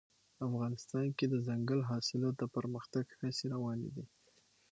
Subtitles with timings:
[0.47, 4.05] افغانستان کې د دځنګل حاصلات د پرمختګ هڅې روانې دي.